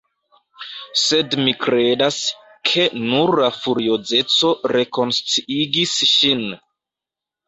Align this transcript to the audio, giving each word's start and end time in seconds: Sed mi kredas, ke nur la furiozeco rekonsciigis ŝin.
Sed 0.99 1.35
mi 1.41 1.51
kredas, 1.65 2.15
ke 2.69 2.85
nur 3.01 3.41
la 3.43 3.49
furiozeco 3.57 4.51
rekonsciigis 4.77 5.93
ŝin. 6.13 6.43